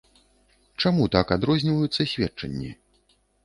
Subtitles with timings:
[0.85, 2.75] Чаму так адрозніваюцца сведчанні?